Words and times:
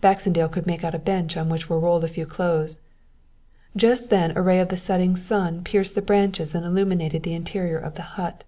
Baxendale 0.00 0.48
could 0.48 0.64
make 0.64 0.84
out 0.84 0.94
a 0.94 0.98
bench 1.00 1.36
on 1.36 1.48
which 1.48 1.68
were 1.68 1.80
rolled 1.80 2.04
a 2.04 2.06
few 2.06 2.24
clothes. 2.24 2.78
"Just 3.74 4.10
then 4.10 4.30
a 4.36 4.40
ray 4.40 4.60
of 4.60 4.68
the 4.68 4.76
setting 4.76 5.16
sun 5.16 5.64
pierced 5.64 5.96
the 5.96 6.02
branches 6.02 6.54
and 6.54 6.64
illuminated 6.64 7.24
the 7.24 7.34
interior 7.34 7.80
of 7.80 7.96
the 7.96 8.02
hut. 8.14 8.44